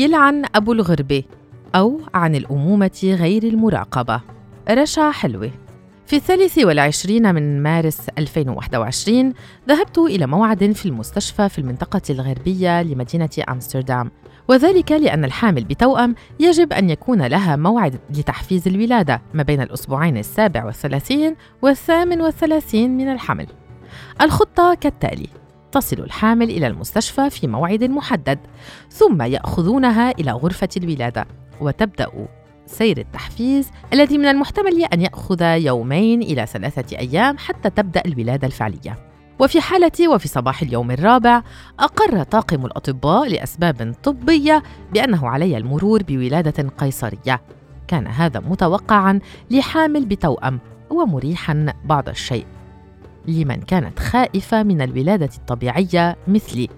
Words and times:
يلعن 0.00 0.42
أبو 0.54 0.72
الغربة 0.72 1.22
أو 1.74 2.00
عن 2.14 2.34
الأمومة 2.34 3.00
غير 3.04 3.42
المراقبة. 3.42 4.20
رشا 4.70 5.10
حلوة. 5.10 5.50
في 6.06 6.16
الثالث 6.16 6.58
والعشرين 6.58 7.34
من 7.34 7.62
مارس 7.62 8.08
2021 8.18 9.32
ذهبت 9.68 9.98
إلى 9.98 10.26
موعد 10.26 10.72
في 10.72 10.86
المستشفى 10.86 11.48
في 11.48 11.58
المنطقة 11.58 12.02
الغربية 12.10 12.82
لمدينة 12.82 13.30
أمستردام 13.48 14.10
وذلك 14.48 14.92
لأن 14.92 15.24
الحامل 15.24 15.64
بتوأم 15.64 16.14
يجب 16.40 16.72
أن 16.72 16.90
يكون 16.90 17.22
لها 17.22 17.56
موعد 17.56 18.00
لتحفيز 18.10 18.68
الولادة 18.68 19.22
ما 19.34 19.42
بين 19.42 19.60
الأسبوعين 19.60 20.16
السابع 20.16 20.64
والثلاثين 20.64 21.36
والثامن 21.62 22.20
والثلاثين 22.20 22.96
من 22.96 23.12
الحمل. 23.12 23.46
الخطة 24.20 24.74
كالتالي 24.74 25.28
تصل 25.74 25.98
الحامل 25.98 26.50
إلى 26.50 26.66
المستشفى 26.66 27.30
في 27.30 27.46
موعد 27.46 27.84
محدد 27.84 28.38
ثم 28.90 29.22
يأخذونها 29.22 30.10
إلى 30.10 30.32
غرفة 30.32 30.68
الولادة 30.76 31.26
وتبدأ 31.60 32.08
سير 32.66 32.98
التحفيز 32.98 33.70
الذي 33.92 34.18
من 34.18 34.26
المحتمل 34.26 34.84
أن 34.84 35.00
يأخذ 35.00 35.42
يومين 35.42 36.22
إلى 36.22 36.46
ثلاثة 36.46 36.98
أيام 36.98 37.38
حتى 37.38 37.70
تبدأ 37.70 38.02
الولادة 38.06 38.46
الفعلية. 38.46 38.98
وفي 39.38 39.60
حالتي 39.60 40.08
وفي 40.08 40.28
صباح 40.28 40.62
اليوم 40.62 40.90
الرابع 40.90 41.42
أقر 41.80 42.22
طاقم 42.22 42.66
الأطباء 42.66 43.28
لأسباب 43.28 43.94
طبية 44.02 44.62
بأنه 44.92 45.28
علي 45.28 45.56
المرور 45.56 46.02
بولادة 46.02 46.68
قيصرية. 46.68 47.40
كان 47.88 48.06
هذا 48.06 48.40
متوقعا 48.40 49.20
لحامل 49.50 50.06
بتوأم 50.06 50.60
ومريحا 50.90 51.72
بعض 51.84 52.08
الشيء. 52.08 52.46
لمن 53.28 53.56
كانت 53.56 53.98
خائفة 53.98 54.62
من 54.62 54.82
الولادة 54.82 55.30
الطبيعية 55.36 56.16
مثلي 56.28 56.68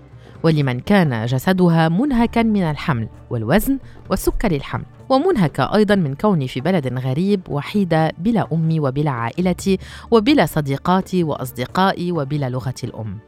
ولمن 0.42 0.80
كان 0.80 1.26
جسدها 1.26 1.88
منهكا 1.88 2.42
من 2.42 2.62
الحمل 2.62 3.08
والوزن 3.30 3.78
وسكر 4.10 4.52
الحمل 4.52 4.84
ومنهكة 5.08 5.74
أيضا 5.74 5.94
من 5.94 6.14
كوني 6.14 6.48
في 6.48 6.60
بلد 6.60 6.98
غريب 6.98 7.40
وحيدة 7.48 8.12
بلا 8.18 8.46
أمي 8.52 8.80
وبلا 8.80 9.10
عائلتي 9.10 9.78
وبلا 10.10 10.46
صديقاتي 10.46 11.24
وأصدقائي 11.24 12.12
وبلا 12.12 12.48
لغة 12.48 12.74
الأم. 12.84 13.18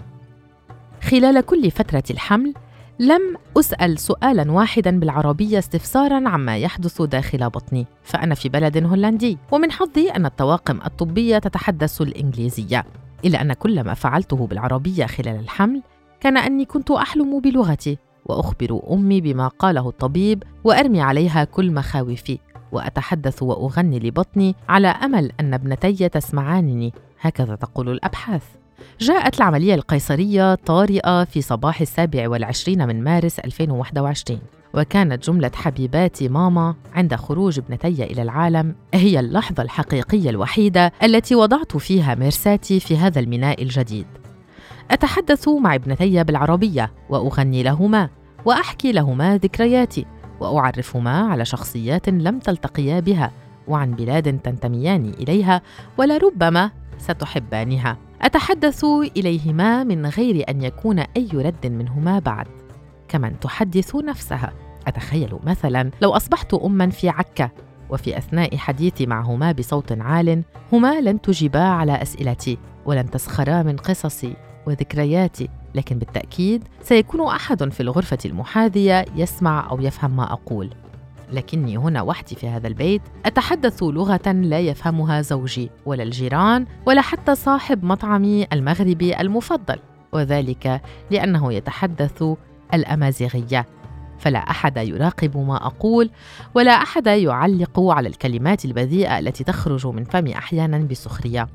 خلال 1.03 1.41
كل 1.41 1.70
فترة 1.70 2.03
الحمل 2.10 2.55
لم 2.98 3.36
أسأل 3.56 3.98
سؤالا 3.98 4.53
واحدا 4.53 5.00
بالعربية 5.00 5.58
استفسارا 5.58 6.28
عما 6.28 6.58
يحدث 6.58 7.03
داخل 7.03 7.50
بطني 7.50 7.86
فأنا 8.03 8.34
في 8.34 8.48
بلد 8.48 8.84
هولندي 8.86 9.38
ومن 9.53 9.72
حظي 9.72 10.08
أن 10.10 10.27
الطواقم 10.27 10.80
الطبية 10.86 11.38
تتحدث 11.38 12.03
الإنجليزية 12.03 12.84
إلا 13.24 13.42
أن 13.42 13.52
كل 13.52 13.84
ما 13.84 13.94
فعلته 13.94 14.47
بالعربية 14.47 15.06
خلال 15.06 15.41
الحمل 15.41 15.83
كان 16.20 16.36
أني 16.36 16.64
كنت 16.64 16.91
أحلم 16.91 17.41
بلغتي 17.41 17.98
وأخبر 18.27 18.80
أمي 18.91 19.20
بما 19.20 19.48
قاله 19.48 19.88
الطبيب 19.88 20.42
وأرمي 20.64 21.00
عليها 21.00 21.44
كل 21.44 21.72
مخاوفي 21.72 22.38
وأتحدث 22.72 23.42
وأغني 23.42 23.98
لبطني 23.98 24.55
على 24.69 24.88
أمل 24.88 25.33
أن 25.41 25.55
ابنتي 25.55 26.08
تسمعانني 26.08 26.92
هكذا 27.20 27.55
تقول 27.55 27.88
الأبحاث. 27.88 28.42
جاءت 29.00 29.36
العملية 29.36 29.75
القيصرية 29.75 30.55
طارئة 30.55 31.25
في 31.25 31.42
صباح 31.42 31.80
السابع 31.80 32.28
والعشرين 32.28 32.88
من 32.88 33.05
مارس 33.05 33.38
2021 33.38 34.41
وكانت 34.74 35.27
جملة 35.27 35.50
حبيباتي 35.55 36.28
ماما 36.28 36.74
عند 36.94 37.14
خروج 37.14 37.58
ابنتي 37.58 38.05
إلى 38.05 38.22
العالم 38.22 38.75
هي 38.94 39.20
اللحظة 39.20 39.62
الحقيقية 39.62 40.30
الوحيدة 40.30 40.92
التي 41.02 41.34
وضعت 41.34 41.77
فيها 41.77 42.14
مرساتي 42.14 42.80
في 42.80 42.97
هذا 42.97 43.20
الميناء 43.20 43.62
الجديد. 43.62 44.06
أتحدث 44.91 45.48
مع 45.48 45.75
ابنتي 45.75 46.25
بالعربية 46.25 46.92
وأغني 47.09 47.62
لهما 47.62 48.09
وأحكي 48.44 48.92
لهما 48.92 49.37
ذكرياتي 49.37 50.06
وأعرفهما 50.41 51.21
على 51.21 51.44
شخصيات 51.44 52.09
لم 52.09 52.38
تلتقيا 52.38 53.00
بها 53.00 53.32
وعن 53.69 53.94
بلاد 53.94 54.38
تنتميان 54.38 55.09
إليها 55.21 55.62
ولربما 55.98 56.71
ستحبانها. 56.98 57.97
أتحدث 58.22 58.84
إليهما 59.16 59.84
من 59.84 60.06
غير 60.06 60.44
أن 60.50 60.62
يكون 60.62 60.98
أي 60.98 61.28
رد 61.34 61.66
منهما 61.66 62.19
بعد. 62.19 62.47
كمن 63.09 63.41
تحدث 63.41 63.97
نفسها. 63.97 64.53
أتخيل 64.88 65.38
مثلا 65.44 65.91
لو 66.03 66.10
أصبحت 66.10 66.54
اما 66.54 66.91
في 66.91 67.09
عكا 67.09 67.50
وفي 67.91 68.19
أثناء 68.19 68.56
حديثي 68.56 69.06
معهما 69.06 69.53
بصوت 69.53 69.93
عال 69.93 70.43
هما 70.72 71.00
لن 71.00 71.21
تجيبا 71.21 71.62
على 71.62 72.03
أسئلتي 72.03 72.59
ولن 72.87 73.10
تسخرا 73.10 73.62
من 73.62 73.77
قصصي 73.77 74.37
وذكرياتي 74.66 75.48
لكن 75.75 75.98
بالتأكيد 75.98 76.65
سيكون 76.82 77.27
أحد 77.27 77.72
في 77.72 77.81
الغرفة 77.81 78.19
المحاذية 78.25 79.04
يسمع 79.16 79.71
أو 79.71 79.81
يفهم 79.81 80.16
ما 80.16 80.32
أقول. 80.32 80.71
لكني 81.32 81.77
هنا 81.77 82.03
وحدي 82.03 82.34
في 82.34 82.48
هذا 82.48 82.69
البيت 82.69 83.03
أتحدث 83.27 83.82
لغة 83.82 84.32
لا 84.32 84.59
يفهمها 84.59 85.22
زوجي 85.22 85.71
ولا 85.87 86.03
الجيران 86.03 86.66
ولا 86.87 87.00
حتى 87.00 87.34
صاحب 87.34 87.84
مطعمي 87.84 88.47
المغربي 88.53 89.21
المفضل 89.21 89.78
وذلك 90.12 90.81
لأنه 91.10 91.53
يتحدث 91.53 92.25
الأمازيغية. 92.75 93.66
فلا 94.18 94.38
أحد 94.38 94.76
يراقب 94.76 95.36
ما 95.36 95.66
أقول 95.66 96.10
ولا 96.54 96.72
أحد 96.72 97.06
يعلق 97.06 97.80
على 97.80 98.08
الكلمات 98.08 98.64
البذيئة 98.64 99.18
التي 99.18 99.44
تخرج 99.44 99.86
من 99.86 100.04
فمي 100.04 100.38
أحيانا 100.38 100.78
بسخرية. 100.78 101.48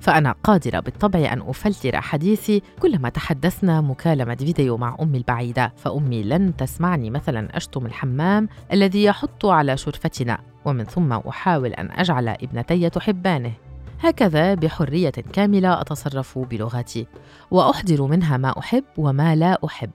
فأنا 0.00 0.34
قادرة 0.44 0.80
بالطبع 0.80 1.32
أن 1.32 1.40
أفلتر 1.40 2.00
حديثي 2.00 2.62
كلما 2.80 3.08
تحدثنا 3.08 3.80
مكالمة 3.80 4.34
فيديو 4.34 4.76
مع 4.76 4.96
أمي 5.00 5.18
البعيدة 5.18 5.72
فأمي 5.76 6.22
لن 6.22 6.56
تسمعني. 6.56 7.10
مثلا 7.10 7.56
أشتم 7.56 7.86
الحمام 7.86 8.48
الذي 8.72 9.04
يحط 9.04 9.46
على 9.46 9.76
شرفتنا 9.76 10.38
ومن 10.64 10.84
ثم 10.84 11.12
أحاول 11.12 11.72
أن 11.72 11.90
أجعل 11.90 12.28
ابنتي 12.28 12.90
تحبانه. 12.90 13.52
هكذا 14.00 14.54
بحرية 14.54 15.10
كاملة 15.10 15.80
أتصرف 15.80 16.38
بلغتي 16.38 17.06
وأحضر 17.50 18.06
منها 18.06 18.36
ما 18.36 18.58
أحب 18.58 18.84
وما 18.96 19.36
لا 19.36 19.58
أحب. 19.64 19.90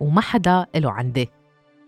وما 0.00 0.20
حدا 0.20 0.66
له 0.76 0.90
عندي. 0.90 1.30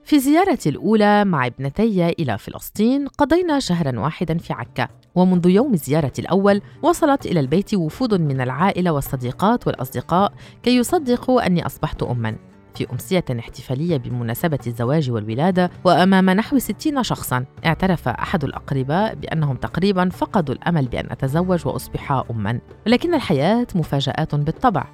في 0.04 0.18
زيارتي 0.18 0.68
الأولى 0.68 1.24
مع 1.24 1.46
ابنتي 1.46 2.08
إلى 2.08 2.38
فلسطين 2.38 3.08
قضينا 3.08 3.60
شهرا 3.60 4.00
واحدا 4.00 4.38
في 4.38 4.52
عكا. 4.52 4.88
ومنذ 5.14 5.46
يوم 5.46 5.74
الزيارة 5.74 6.12
الأول 6.18 6.62
وصلت 6.82 7.26
إلى 7.26 7.40
البيت 7.40 7.74
وفود 7.74 8.14
من 8.14 8.41
العائلة 8.41 8.91
والصديقات 8.91 9.66
والأصدقاء 9.66 10.32
كي 10.62 10.76
يصدقوا 10.76 11.46
أني 11.46 11.66
أصبحت 11.66 12.02
أماً. 12.02 12.36
في 12.74 12.86
أمسية 12.92 13.24
احتفالية 13.38 13.96
بمناسبة 13.96 14.58
الزواج 14.66 15.10
والولادة 15.10 15.70
وأمام 15.84 16.30
نحو 16.30 16.58
ستين 16.58 17.02
شخصاً 17.02 17.44
اعترف 17.66 18.08
أحد 18.08 18.44
الأقرباء 18.44 19.14
بأنهم 19.14 19.56
تقريباً 19.56 20.08
فقدوا 20.08 20.54
الأمل 20.54 20.88
بأن 20.88 21.06
أتزوج 21.10 21.66
وأصبح 21.66 22.24
أماً. 22.30 22.60
ولكن 22.86 23.14
الحياة 23.14 23.66
مفاجآت 23.74 24.34
بالطبع. 24.34 24.86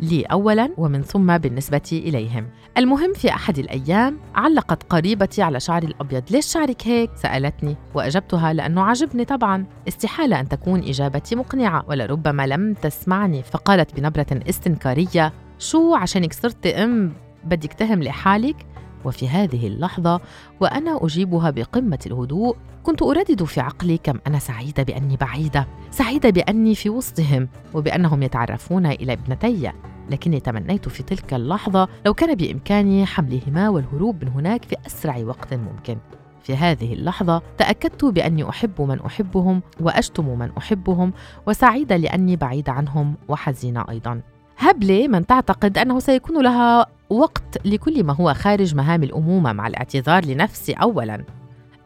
لي 0.00 0.22
اولا 0.22 0.70
ومن 0.76 1.02
ثم 1.02 1.38
بالنسبة 1.38 1.82
إليهم. 1.92 2.46
المهم 2.78 3.12
في 3.12 3.30
أحد 3.30 3.58
الأيام 3.58 4.18
علقت 4.34 4.82
قريبتي 4.82 5.42
على 5.42 5.60
شعري 5.60 5.86
الأبيض. 5.86 6.22
ليش 6.30 6.46
شعرك 6.46 6.86
هيك؟ 6.86 7.10
سألتني 7.16 7.76
وأجبتها 7.94 8.52
لأنه 8.52 8.82
عجبني 8.82 9.24
طبعا. 9.24 9.66
استحالة 9.88 10.40
أن 10.40 10.48
تكون 10.48 10.80
إجابتي 10.80 11.36
مقنعة 11.36 11.84
ولربما 11.88 12.46
لم 12.46 12.74
تسمعني. 12.74 13.42
فقالت 13.42 13.96
بنبرة 13.96 14.26
استنكارية 14.48 15.32
شو؟ 15.58 15.94
عشانك 15.94 16.32
صرت 16.32 16.66
أم 16.66 17.12
بدك 17.44 17.72
تهملي 17.72 18.10
حالك 18.10 18.66
وفي 19.04 19.28
هذه 19.28 19.66
اللحظة 19.66 20.20
وأنا 20.60 20.98
أجيبها 21.02 21.50
بقمة 21.50 21.98
الهدوء 22.06 22.56
كنت 22.82 23.02
أردد 23.02 23.44
في 23.44 23.60
عقلي 23.60 23.98
كم 23.98 24.18
أنا 24.26 24.38
سعيدة 24.38 24.82
بأني 24.82 25.16
بعيدة 25.16 25.66
سعيدة 25.90 26.30
بأني 26.30 26.74
في 26.74 26.90
وسطهم 26.90 27.48
وبأنهم 27.74 28.22
يتعرفون 28.22 28.86
إلى 28.86 29.12
ابنتي. 29.12 29.72
لكني 30.10 30.40
تمنيت 30.40 30.88
في 30.88 31.02
تلك 31.02 31.34
اللحظة 31.34 31.88
لو 32.06 32.14
كان 32.14 32.34
بإمكاني 32.34 33.06
حملهما 33.06 33.68
والهروب 33.68 34.24
من 34.24 34.28
هناك 34.30 34.64
في 34.64 34.76
أسرع 34.86 35.18
وقت 35.18 35.54
ممكن. 35.54 35.98
في 36.42 36.56
هذه 36.56 36.92
اللحظة 36.92 37.42
تأكدت 37.58 38.04
بأني 38.04 38.48
أحب 38.48 38.82
من 38.82 39.00
أحبهم 39.00 39.62
وأشتم 39.80 40.38
من 40.38 40.50
أحبهم 40.58 41.12
وسعيدة 41.46 41.96
لأني 41.96 42.36
بعيدة 42.36 42.72
عنهم 42.72 43.14
وحزينة 43.28 43.84
أيضا. 43.90 44.20
هبلة 44.58 45.08
من 45.08 45.26
تعتقد 45.26 45.78
أنه 45.78 45.98
سيكون 45.98 46.42
لها 46.42 46.86
وقت 47.10 47.66
لكل 47.66 48.04
ما 48.04 48.12
هو 48.12 48.34
خارج 48.34 48.74
مهام 48.74 49.02
الأمومة 49.02 49.52
مع 49.52 49.66
الاعتذار 49.66 50.24
لنفسي 50.24 50.72
أولاً. 50.72 51.24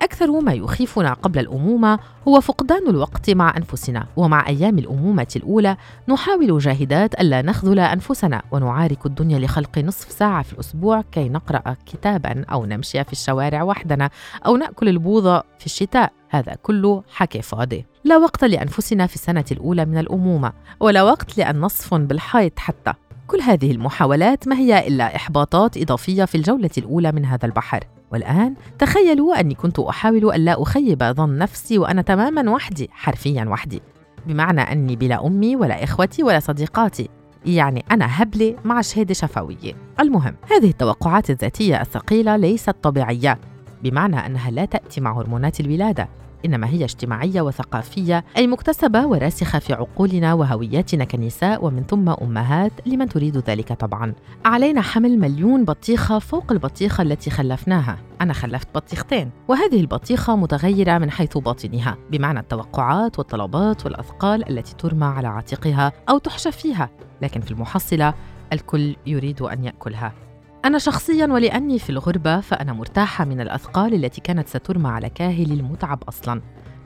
أكثر 0.02 0.40
ما 0.40 0.52
يخيفنا 0.52 1.12
قبل 1.12 1.38
الأمومة 1.38 1.98
هو 2.28 2.40
فقدان 2.40 2.88
الوقت 2.88 3.30
مع 3.30 3.56
أنفسنا 3.56 4.06
ومع 4.16 4.48
أيام 4.48 4.78
الأمومة 4.78 5.26
الأولى 5.36 5.76
نحاول 6.08 6.58
جاهدات 6.58 7.20
ألا 7.20 7.42
نخذل 7.42 7.78
أنفسنا 7.80 8.42
ونعارك 8.52 9.06
الدنيا 9.06 9.38
لخلق 9.38 9.78
نصف 9.78 10.12
ساعة 10.12 10.42
في 10.42 10.52
الأسبوع 10.52 11.00
كي 11.12 11.28
نقرأ 11.28 11.76
كتابا 11.86 12.44
أو 12.52 12.66
نمشي 12.66 13.04
في 13.04 13.12
الشوارع 13.12 13.62
وحدنا 13.62 14.10
أو 14.46 14.56
نأكل 14.56 14.88
البوظة 14.88 15.42
في 15.58 15.66
الشتاء. 15.66 16.12
هذا 16.30 16.56
كله 16.62 17.02
حكي 17.10 17.42
فاضي. 17.42 17.86
لا 18.04 18.16
وقت 18.16 18.44
لأنفسنا 18.44 19.06
في 19.06 19.14
السنة 19.14 19.44
الأولى 19.52 19.84
من 19.84 19.98
الأمومة 19.98 20.52
ولا 20.80 21.02
وقت 21.02 21.38
لأن 21.38 21.60
نصفن 21.60 22.06
بالحيط 22.06 22.58
حتى. 22.58 22.92
كل 23.28 23.40
هذه 23.40 23.70
المحاولات 23.70 24.48
ما 24.48 24.56
هي 24.56 24.88
إلا 24.88 25.16
إحباطات 25.16 25.76
إضافية 25.76 26.24
في 26.24 26.34
الجولة 26.34 26.70
الأولى 26.78 27.12
من 27.12 27.24
هذا 27.24 27.46
البحر. 27.46 27.84
والآن 28.12 28.54
تخيلوا 28.78 29.40
أني 29.40 29.54
كنت 29.54 29.78
أحاول 29.78 30.34
ألا 30.34 30.62
أخيب 30.62 31.04
ظن 31.04 31.38
نفسي 31.38 31.78
وأنا 31.78 32.02
تماما 32.02 32.50
وحدي 32.50 32.88
حرفيا 32.92 33.44
وحدي. 33.44 33.82
بمعنى 34.26 34.60
أني 34.60 34.96
بلا 34.96 35.26
أمي 35.26 35.56
ولا 35.56 35.84
إخوتي 35.84 36.22
ولا 36.22 36.40
صديقاتي 36.40 37.08
يعني 37.46 37.84
أنا 37.90 38.22
هبلة 38.22 38.56
مع 38.64 38.80
شهادة 38.80 39.14
شفوية 39.14 39.72
المهم 40.00 40.34
هذه 40.50 40.70
التوقعات 40.70 41.30
الذاتية 41.30 41.80
الثقيلة 41.80 42.36
ليست 42.36 42.74
طبيعية 42.82 43.38
بمعنى 43.82 44.26
أنها 44.26 44.50
لا 44.50 44.64
تأتي 44.64 45.00
مع 45.00 45.20
هرمونات 45.20 45.60
الولادة. 45.60 46.08
إنما 46.44 46.68
هي 46.68 46.84
اجتماعية 46.84 47.40
وثقافية 47.40 48.24
أي 48.36 48.46
مكتسبة 48.46 49.06
وراسخة 49.06 49.58
في 49.58 49.72
عقولنا 49.72 50.34
وهوياتنا 50.34 51.04
كنساء 51.04 51.64
ومن 51.64 51.82
ثم 51.82 52.08
أمهات 52.08 52.72
لمن 52.86 53.08
تريد 53.08 53.36
ذلك 53.36 53.72
طبعا. 53.72 54.14
علينا 54.44 54.80
حمل 54.80 55.18
مليون 55.18 55.64
بطيخة 55.64 56.18
فوق 56.18 56.52
البطيخة 56.52 57.02
التي 57.02 57.30
خلفناها. 57.30 57.98
أنا 58.20 58.32
خلفت 58.32 58.68
بطيختين 58.74 59.30
وهذه 59.48 59.80
البطيخة 59.80 60.36
متغيرة 60.36 60.98
من 60.98 61.10
حيث 61.10 61.38
باطنها 61.38 61.96
بمعنى 62.10 62.40
التوقعات 62.40 63.18
والطلبات 63.18 63.84
والأثقال 63.84 64.50
التي 64.50 64.74
ترمى 64.74 65.06
على 65.06 65.28
عاتقها 65.28 65.92
أو 66.08 66.18
تحشى 66.18 66.52
فيها. 66.52 66.90
لكن 67.22 67.40
في 67.40 67.50
المحصلة 67.50 68.14
الكل 68.52 68.96
يريد 69.06 69.42
أن 69.42 69.64
يأكلها. 69.64 70.27
أنا 70.64 70.78
شخصياً 70.78 71.26
ولأني 71.26 71.78
في 71.78 71.90
الغربة 71.90 72.40
فأنا 72.40 72.72
مرتاحة 72.72 73.24
من 73.24 73.40
الأثقال 73.40 73.94
التي 73.94 74.20
كانت 74.20 74.48
سترمى 74.48 74.88
على 74.88 75.10
كاهلي 75.10 75.54
المتعب 75.54 76.02
أصلاً. 76.08 76.40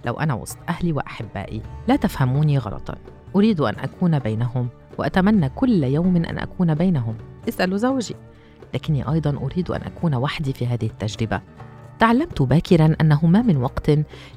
لو 0.06 0.14
أنا 0.14 0.34
وسط 0.34 0.58
أهلي 0.68 0.92
وأحبائي 0.92 1.62
لا 1.88 1.96
تفهموني 1.96 2.58
غلطاً. 2.58 2.94
أريد 3.36 3.60
أن 3.60 3.74
أكون 3.78 4.18
بينهم 4.18 4.68
وأتمنى 4.98 5.48
كل 5.48 5.84
يوم 5.84 6.16
أن 6.16 6.38
أكون 6.38 6.74
بينهم. 6.74 7.14
اسألوا 7.48 7.78
زوجي. 7.78 8.14
لكني 8.74 9.12
أيضاً 9.12 9.36
أريد 9.36 9.70
أن 9.70 9.82
أكون 9.82 10.14
وحدي 10.14 10.52
في 10.52 10.66
هذه 10.66 10.86
التجربة. 10.86 11.40
تعلمت 11.98 12.42
باكراً 12.42 12.96
أنه 13.00 13.26
ما 13.26 13.42
من 13.42 13.56
وقت 13.56 13.90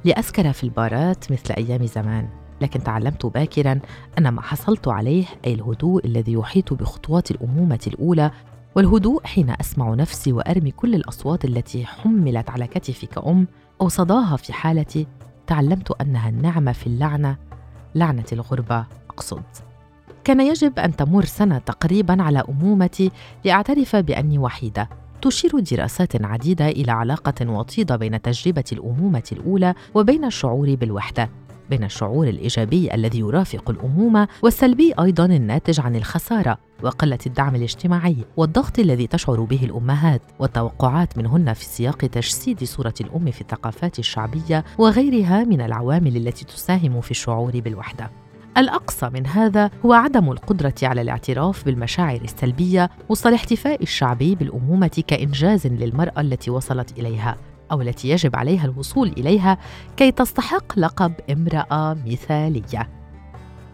لأسكر 0.06 0.54
في 0.54 0.64
البارات 0.64 1.32
مثل 1.32 1.54
أيام 1.54 1.86
زمان. 1.86 2.28
لكن 2.62 2.84
تعلمت 2.84 3.26
باكرا 3.26 3.80
أن 4.18 4.30
ما 4.30 4.42
حصلت 4.42 4.88
عليه 4.88 5.26
أي 5.46 5.54
الهدوء 5.54 6.06
الذي 6.06 6.34
يحيط 6.34 6.74
بخطوات 6.74 7.32
الأمومة 7.32 7.80
الأولى 7.88 8.32
والهدوء 8.76 9.26
حين 9.26 9.56
أسمع 9.60 9.94
نفسي 9.94 10.34
وأرمي 10.34 10.72
كل 10.72 10.96
الأصوات 10.96 11.46
التي 11.46 11.86
حملت 11.86 12.50
على 12.50 12.68
كتفي 12.68 13.08
كأم 13.08 13.48
أو 13.82 13.90
صداها 13.90 14.38
في 14.38 14.54
حالتي 14.54 15.08
تعلمت 15.48 15.92
أنها 16.02 16.30
النعمة 16.30 16.72
في 16.72 16.88
اللعنة 16.88 17.38
لعنة 17.96 18.26
الغربة 18.32 18.86
أقصد. 19.10 19.44
كان 20.24 20.42
يجب 20.42 20.80
أن 20.80 20.96
تمر 20.96 21.26
سنة 21.26 21.58
تقريبا 21.58 22.24
على 22.24 22.44
أمومتي 22.50 23.12
لأعترف 23.46 23.96
بأني 23.96 24.38
وحيدة. 24.38 24.90
تشير 25.22 25.60
دراسات 25.60 26.26
عديدة 26.26 26.68
إلى 26.68 26.92
علاقة 26.92 27.50
وطيدة 27.50 27.96
بين 27.96 28.22
تجربة 28.22 28.64
الأمومة 28.72 29.24
الأولى 29.32 29.74
وبين 29.94 30.26
الشعور 30.26 30.76
بالوحدة. 30.76 31.30
بين 31.70 31.84
الشعور 31.84 32.28
الإيجابي 32.28 32.94
الذي 32.94 33.20
يرافق 33.20 33.70
الأمومة 33.70 34.28
والسلبي 34.42 34.94
أيضا 35.00 35.26
الناتج 35.26 35.80
عن 35.80 35.96
الخسارة 35.96 36.58
وقلة 36.84 37.20
الدعم 37.26 37.56
الاجتماعي 37.56 38.18
والضغط 38.38 38.80
الذي 38.80 39.08
تشعر 39.08 39.42
به 39.42 39.60
الأمهات 39.64 40.22
والتوقعات 40.40 41.18
منهن 41.18 41.54
في 41.54 41.66
سياق 41.66 41.98
تجسيد 41.98 42.64
صورة 42.64 42.94
الأم 43.02 43.32
في 43.32 43.42
الثقافات 43.42 44.00
الشعبية 44.00 44.66
وغيرها 44.78 45.44
من 45.44 45.62
العوامل 45.62 46.18
التي 46.18 46.46
تساهم 46.46 47.02
في 47.02 47.12
الشعور 47.12 47.60
بالوحدة. 47.60 48.12
الأقصى 48.58 49.10
من 49.10 49.28
هذا 49.28 49.72
هو 49.86 49.94
عدم 49.94 50.32
القدرة 50.32 50.74
على 50.84 51.02
الاعتراف 51.02 51.66
بالمشاعر 51.66 52.22
السلبية 52.22 52.90
وسط 53.10 53.28
الاحتفاء 53.28 53.84
الشعبي 53.84 54.36
بالأمومة 54.36 55.04
كإنجاز 55.08 55.68
للمرأة 55.68 56.22
التي 56.22 56.52
وصلت 56.52 57.00
إليها. 57.00 57.38
أو 57.72 57.82
التي 57.82 58.10
يجب 58.10 58.36
عليها 58.36 58.66
الوصول 58.66 59.08
إليها 59.08 59.58
كي 59.98 60.12
تستحق 60.12 60.80
لقب 60.80 61.14
امرأة 61.32 61.98
مثالية. 62.06 62.90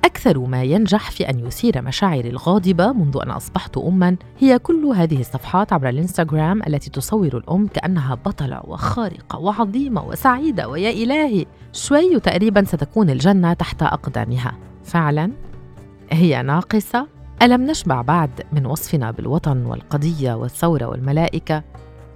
أكثر 0.06 0.40
ما 0.40 0.64
ينجح 0.64 1.12
في 1.12 1.30
أن 1.30 1.40
يثير 1.40 1.82
مشاعري 1.82 2.30
الغاضبة 2.30 2.92
منذ 2.92 3.20
أن 3.24 3.32
أصبحت 3.32 3.78
أمًا 3.78 4.16
هي 4.40 4.60
كل 4.60 4.86
هذه 4.86 5.20
الصفحات 5.20 5.74
عبر 5.74 5.90
الإنستغرام 5.90 6.62
التي 6.68 6.90
تصور 6.90 7.38
الأم 7.38 7.68
كأنها 7.68 8.16
بطلة 8.16 8.62
وخارقة 8.64 9.40
وعظيمة 9.40 10.04
وسعيدة 10.08 10.70
ويا 10.70 10.90
إلهي 10.90 11.46
شوي 11.74 12.20
تقريبا 12.20 12.64
ستكون 12.64 13.10
الجنة 13.10 13.54
تحت 13.54 13.84
أقدامها. 13.84 14.54
فعلاً 14.84 15.32
هي 16.12 16.42
ناقصة؟ 16.42 17.08
ألم 17.42 17.62
نشبع 17.62 18.02
بعد 18.02 18.30
من 18.52 18.66
وصفنا 18.66 19.12
بالوطن 19.12 19.66
والقضية 19.66 20.34
والثورة 20.34 20.86
والملائكة؟ 20.86 21.64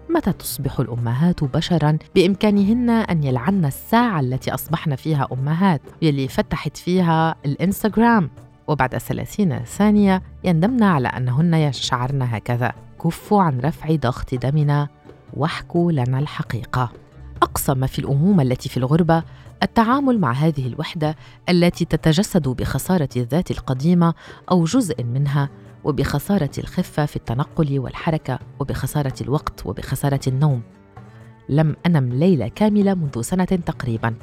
متى 0.09 0.31
تصبح 0.31 0.79
الأمهات 0.79 1.43
بشرا 1.43 1.97
بإمكانهن 2.15 2.89
أن 2.89 3.23
يلعن 3.23 3.65
الساعة 3.65 4.19
التي 4.19 4.53
أصبحن 4.53 4.95
فيها 4.95 5.27
أمهات 5.31 5.81
يلي 6.01 6.27
فتحت 6.27 6.77
فيها 6.77 7.35
الإنستغرام؟ 7.45 8.29
وبعد 8.67 8.97
ثلاثين 8.97 9.59
ثانية 9.59 10.21
يندمن 10.43 10.83
على 10.83 11.07
أنهن 11.07 11.53
يشعرن 11.53 12.21
هكذا. 12.21 12.73
كفوا 13.03 13.41
عن 13.41 13.59
رفع 13.59 13.95
ضغط 13.95 14.35
دمنا 14.35 14.87
واحكوا 15.33 15.91
لنا 15.91 16.19
الحقيقة. 16.19 16.91
أقصى 17.41 17.73
ما 17.73 17.87
في 17.87 17.99
الأمومة 17.99 18.43
التي 18.43 18.69
في 18.69 18.77
الغربة 18.77 19.23
التعامل 19.63 20.19
مع 20.19 20.31
هذه 20.31 20.67
الوحدة 20.67 21.15
التي 21.49 21.85
تتجسد 21.85 22.47
بخسارة 22.47 23.09
الذات 23.15 23.51
القديمة 23.51 24.13
أو 24.51 24.63
جزء 24.63 25.03
منها 25.03 25.49
وبخسارة 25.85 26.49
الخفة 26.57 27.05
في 27.05 27.15
التنقل 27.15 27.79
والحركة 27.79 28.39
وبخسارة 28.59 29.13
الوقت 29.21 29.65
وبخسارة 29.65 30.19
النوم. 30.27 30.61
لم 31.49 31.75
أنم 31.85 32.09
ليلة 32.13 32.47
كاملة 32.47 32.93
منذ 32.93 33.21
سنة 33.21 33.45
تقريبا. 33.45 34.15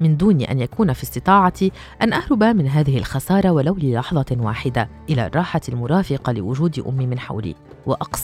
من 0.00 0.16
دون 0.16 0.40
أن 0.40 0.60
يكون 0.60 0.92
في 0.92 1.02
استطاعتي 1.02 1.72
أن 2.02 2.12
أهرب 2.12 2.42
من 2.44 2.68
هذه 2.68 2.98
الخسارة 2.98 3.50
ولو 3.50 3.76
للحظة 3.76 4.36
واحدة 4.40 4.88
إلى 5.10 5.26
الراحة 5.26 5.60
المرافقة 5.68 6.32
لوجود 6.32 6.84
أمي 6.88 7.06
من 7.06 7.18
حولي. 7.18 7.54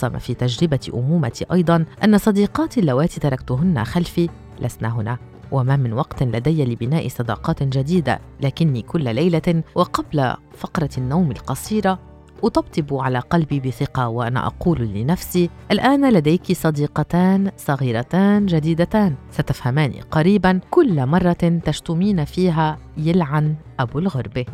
ما 0.03 0.19
في 0.19 0.35
تجربة 0.35 0.81
أمومتي 0.95 1.47
أيضا 1.53 1.85
أن 2.05 2.19
صديقاتي 2.19 2.81
اللواتي 2.81 3.21
تركتهن 3.21 3.85
خلفي 3.85 4.29
لسنا 4.61 4.88
هنا. 4.88 5.19
وما 5.52 5.76
من 5.76 5.93
وقت 5.93 6.23
لدي 6.23 6.64
لبناء 6.64 7.09
صداقات 7.09 7.62
جديدة 7.62 8.21
لكني 8.40 8.83
كل 8.83 9.14
ليلة 9.14 9.62
وقبل 9.75 10.35
فقرة 10.57 10.90
النوم 10.99 11.31
القصيرة 11.31 12.13
أطبطب 12.45 12.95
على 12.95 13.19
قلبي 13.19 13.61
بثقة 13.61 14.09
وأنا 14.09 14.47
أقول 14.47 14.81
لنفسي 14.81 15.50
الآن 15.71 16.12
لديك 16.12 16.53
صديقتان 16.53 17.50
صغيرتان 17.57 18.47
جديدتان. 18.47 19.14
ستفهمان 19.31 19.93
قريبا 20.11 20.61
كل 20.71 21.07
مرة 21.07 21.61
تشتمين 21.64 22.25
فيها 22.25 22.79
يلعن 22.97 23.55
أبو 23.81 23.99
الغربة 23.99 24.45